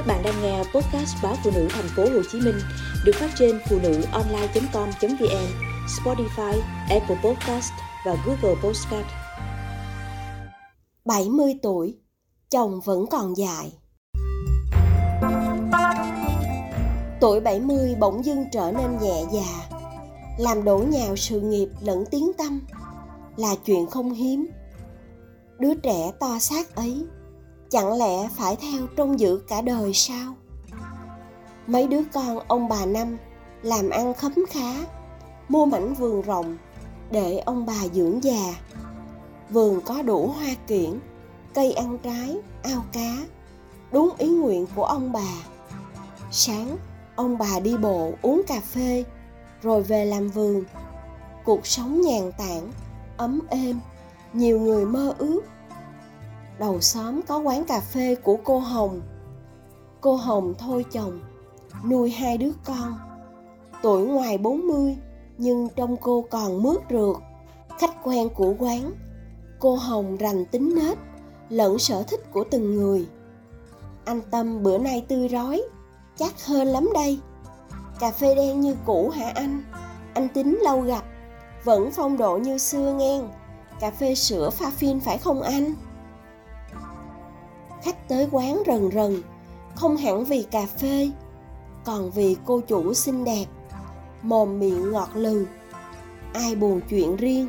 [0.00, 2.58] Các bạn đang nghe podcast báo phụ nữ thành phố Hồ Chí Minh
[3.04, 5.46] được phát trên phụ nữ online.com.vn,
[5.86, 7.72] Spotify, Apple Podcast
[8.06, 9.06] và Google Podcast.
[11.04, 11.98] 70 tuổi,
[12.50, 13.72] chồng vẫn còn dài.
[17.20, 19.78] Tuổi 70 bỗng dưng trở nên nhẹ già,
[20.38, 22.60] làm đổ nhào sự nghiệp lẫn tiếng tâm
[23.36, 24.46] là chuyện không hiếm.
[25.58, 27.06] Đứa trẻ to xác ấy
[27.70, 30.34] chẳng lẽ phải theo trông giữ cả đời sao?
[31.66, 33.16] Mấy đứa con ông bà năm
[33.62, 34.74] làm ăn khấm khá,
[35.48, 36.56] mua mảnh vườn rộng
[37.10, 38.54] để ông bà dưỡng già.
[39.50, 40.98] Vườn có đủ hoa kiển,
[41.54, 43.16] cây ăn trái, ao cá,
[43.92, 45.32] đúng ý nguyện của ông bà.
[46.30, 46.76] Sáng,
[47.16, 49.04] ông bà đi bộ uống cà phê,
[49.62, 50.64] rồi về làm vườn.
[51.44, 52.70] Cuộc sống nhàn tản,
[53.16, 53.80] ấm êm,
[54.32, 55.40] nhiều người mơ ước
[56.60, 59.00] đầu xóm có quán cà phê của cô Hồng.
[60.00, 61.20] Cô Hồng thôi chồng,
[61.84, 62.98] nuôi hai đứa con.
[63.82, 64.96] Tuổi ngoài 40
[65.38, 67.16] nhưng trong cô còn mướt rượt.
[67.78, 68.92] Khách quen của quán,
[69.58, 70.98] cô Hồng rành tính nết,
[71.48, 73.08] lẫn sở thích của từng người.
[74.04, 75.62] Anh Tâm bữa nay tươi rói,
[76.16, 77.18] chắc hơn lắm đây.
[78.00, 79.62] Cà phê đen như cũ hả anh?
[80.14, 81.04] Anh tính lâu gặp,
[81.64, 83.20] vẫn phong độ như xưa nghe.
[83.80, 85.74] Cà phê sữa pha phin phải không anh?
[87.82, 89.22] Khách tới quán rần rần,
[89.74, 91.10] không hẳn vì cà phê,
[91.84, 93.46] còn vì cô chủ xinh đẹp,
[94.22, 95.46] mồm miệng ngọt lừ.
[96.32, 97.48] Ai buồn chuyện riêng,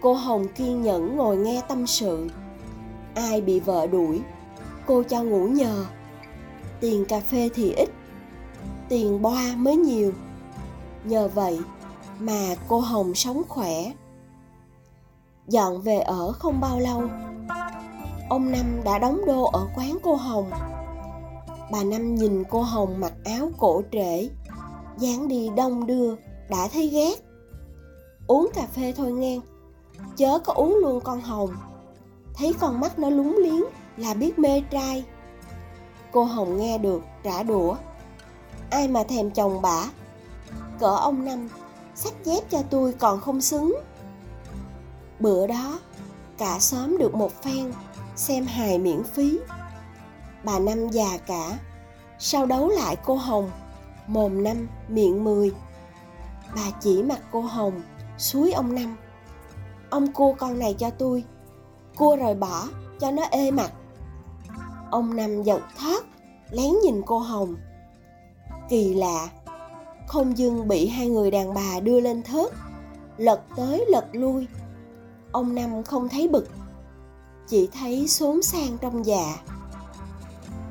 [0.00, 2.28] cô hồng kiên nhẫn ngồi nghe tâm sự.
[3.14, 4.20] Ai bị vợ đuổi,
[4.86, 5.84] cô cho ngủ nhờ.
[6.80, 7.88] Tiền cà phê thì ít,
[8.88, 10.12] tiền boa mới nhiều.
[11.04, 11.60] Nhờ vậy
[12.18, 13.92] mà cô hồng sống khỏe.
[15.48, 17.02] Dọn về ở không bao lâu
[18.28, 20.50] ông Năm đã đóng đô ở quán cô Hồng.
[21.72, 24.28] Bà Năm nhìn cô Hồng mặc áo cổ trễ,
[24.98, 26.14] dáng đi đông đưa,
[26.50, 27.14] đã thấy ghét.
[28.26, 29.40] Uống cà phê thôi nghe,
[30.16, 31.50] chớ có uống luôn con Hồng.
[32.34, 33.64] Thấy con mắt nó lúng liếng
[33.96, 35.04] là biết mê trai.
[36.12, 37.76] Cô Hồng nghe được, trả đũa.
[38.70, 39.90] Ai mà thèm chồng bả,
[40.78, 41.48] cỡ ông Năm,
[41.94, 43.76] sách dép cho tôi còn không xứng.
[45.20, 45.78] Bữa đó,
[46.38, 47.72] cả xóm được một phen,
[48.16, 49.38] xem hài miễn phí.
[50.44, 51.58] Bà năm già cả,
[52.18, 53.50] sau đấu lại cô hồng,
[54.06, 55.52] mồm năm, miệng mười.
[56.54, 57.82] Bà chỉ mặt cô hồng,
[58.18, 58.96] suối ông năm.
[59.90, 61.24] Ông cua con này cho tôi,
[61.96, 62.64] cua rồi bỏ,
[63.00, 63.72] cho nó ê mặt.
[64.90, 66.04] Ông năm giật thót
[66.50, 67.56] lén nhìn cô hồng.
[68.68, 69.28] Kỳ lạ,
[70.06, 72.52] không dưng bị hai người đàn bà đưa lên thớt,
[73.16, 74.46] lật tới lật lui
[75.36, 76.48] ông năm không thấy bực,
[77.48, 79.36] chỉ thấy xốn sang trong dạ.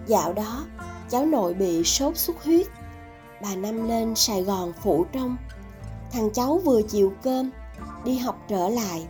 [0.08, 0.64] Dạo đó,
[1.10, 2.68] cháu nội bị sốt xuất huyết.
[3.42, 5.38] Bà năm lên sài gòn phụ trong.
[6.12, 7.52] thằng cháu vừa chịu cơm,
[8.06, 9.08] đi học trở lại,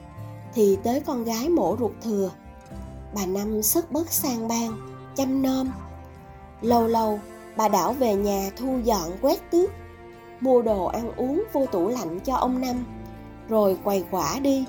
[0.54, 2.32] thì tới con gái mổ ruột thừa.
[3.16, 4.78] Bà năm sức bớt sang ban
[5.16, 5.72] chăm nom.
[6.62, 7.20] Lâu lâu,
[7.58, 9.70] bà đảo về nhà thu dọn quét tước,
[10.42, 12.86] mua đồ ăn uống vô tủ lạnh cho ông năm,
[13.50, 14.66] rồi quầy quả đi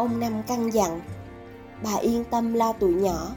[0.00, 1.00] ông năm căn dặn,
[1.84, 3.28] bà yên tâm lo tụi nhỏ,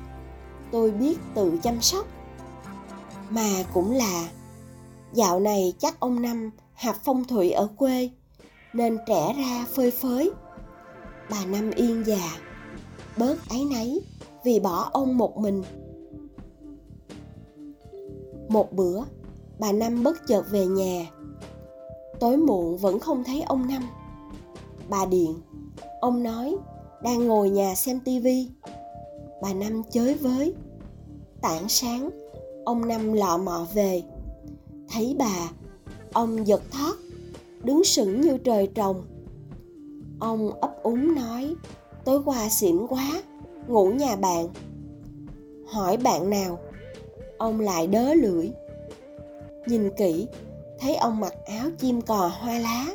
[0.71, 2.05] tôi biết tự chăm sóc.
[3.29, 4.29] Mà cũng là,
[5.13, 8.09] dạo này chắc ông năm hạt phong thủy ở quê,
[8.73, 10.31] nên trẻ ra phơi phới.
[11.29, 12.37] Bà năm yên già,
[13.17, 13.99] bớt áy náy
[14.43, 15.63] vì bỏ ông một mình.
[18.49, 19.03] Một bữa,
[19.59, 21.05] bà năm bất chợt về nhà.
[22.19, 23.83] Tối muộn vẫn không thấy ông năm
[24.89, 25.35] bà điện
[26.03, 26.55] ông nói,
[27.03, 28.49] đang ngồi nhà xem tivi
[29.41, 30.53] bà năm chới với.
[31.41, 32.09] Tảng sáng,
[32.65, 34.03] ông năm lọ mọ về.
[34.89, 35.51] Thấy bà,
[36.13, 36.93] ông giật thót,
[37.63, 39.03] đứng sững như trời trồng.
[40.19, 41.55] Ông ấp úng nói,
[42.05, 43.21] tối qua xỉn quá,
[43.67, 44.47] ngủ nhà bạn.
[45.67, 46.59] Hỏi bạn nào,
[47.37, 48.49] ông lại đớ lưỡi.
[49.65, 50.27] Nhìn kỹ,
[50.79, 52.85] thấy ông mặc áo chim cò hoa lá,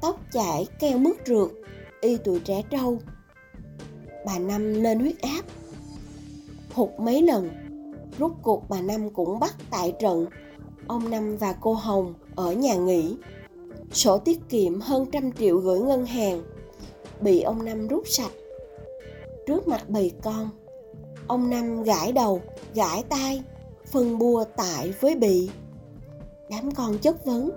[0.00, 1.48] tóc chải keo mứt rượt
[2.00, 2.98] y tuổi trẻ trâu
[4.26, 5.42] bà Năm lên huyết áp.
[6.74, 7.50] Hụt mấy lần,
[8.18, 10.26] rút cuộc bà Năm cũng bắt tại trận.
[10.86, 13.16] Ông Năm và cô Hồng ở nhà nghỉ.
[13.92, 16.42] Sổ tiết kiệm hơn trăm triệu gửi ngân hàng,
[17.20, 18.32] bị ông Năm rút sạch.
[19.46, 20.50] Trước mặt bầy con,
[21.26, 22.40] ông Năm gãi đầu,
[22.74, 23.42] gãi tai,
[23.92, 25.50] phân bua tại với bị.
[26.50, 27.50] Đám con chất vấn.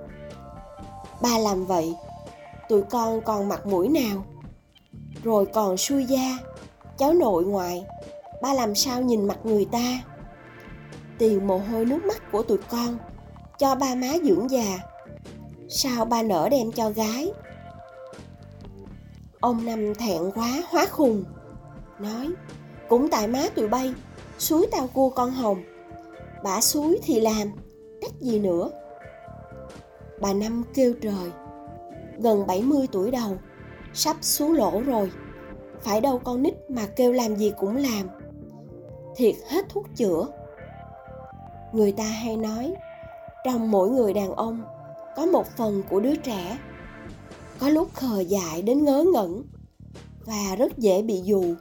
[1.22, 1.94] Ba làm vậy,
[2.70, 4.26] tụi con còn mặt mũi nào?
[5.24, 6.38] Rồi còn xui gia,
[6.98, 7.86] cháu nội ngoại,
[8.42, 10.00] ba làm sao nhìn mặt người ta?
[11.18, 12.98] Tiền mồ hôi nước mắt của tụi con,
[13.58, 14.80] cho ba má dưỡng già.
[15.70, 17.32] Sao ba nỡ đem cho gái?
[19.40, 21.24] Ông năm thẹn quá, hóa khùng.
[22.00, 22.30] Nói,
[22.90, 23.94] cũng tại má tụi bay,
[24.38, 25.64] suối tao cua con hồng.
[26.44, 27.52] Bả suối thì làm,
[28.02, 28.70] cách gì nữa?
[30.22, 31.32] Bà năm kêu trời
[32.22, 33.38] gần 70 tuổi đầu.
[33.94, 35.12] Sắp xuống lỗ rồi.
[35.82, 38.08] Phải đâu con nít mà kêu làm gì cũng làm.
[39.16, 40.28] Thiệt hết thuốc chữa.
[41.74, 42.74] Người ta hay nói,
[43.46, 44.64] trong mỗi người đàn ông,
[45.16, 46.58] có một phần của đứa trẻ.
[47.60, 49.44] Có lúc khờ dại đến ngớ ngẩn
[50.26, 51.56] và rất dễ bị dù.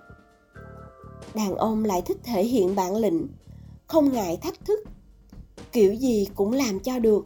[1.35, 3.29] Đàn ông lại thích thể hiện bản lĩnh,
[3.87, 4.81] không ngại thách thức.
[5.73, 7.25] Kiểu gì cũng làm cho được.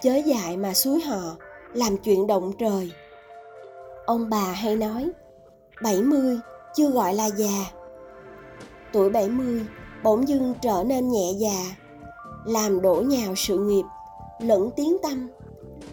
[0.00, 1.36] Chớ dại mà suối họ
[1.74, 2.92] làm chuyện động trời.
[4.06, 5.10] Ông bà hay nói
[5.82, 6.38] 70
[6.74, 7.70] chưa gọi là già.
[8.92, 9.66] Tuổi 70
[10.02, 11.76] bỗng dưng trở nên nhẹ già,
[12.44, 13.84] làm đổ nhào sự nghiệp,
[14.40, 15.28] lẫn tiếng tâm,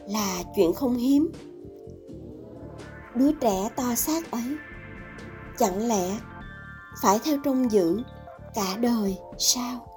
[0.07, 1.31] là chuyện không hiếm.
[3.16, 4.56] Đứa trẻ to xác ấy,
[5.57, 6.18] chẳng lẽ
[7.01, 8.01] phải theo trông giữ
[8.54, 9.90] cả đời sao?